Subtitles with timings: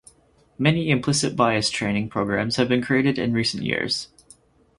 [0.57, 4.07] Many implicit bias training programs have been created in recent years.